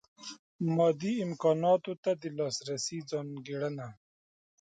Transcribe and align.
مادي 0.75 1.13
امکاناتو 1.27 1.93
ته 2.03 2.11
د 2.21 2.23
لاسرسۍ 2.37 2.99
ځانګړنه. 3.11 3.87